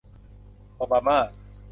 [0.77, 1.17] โอบาม่า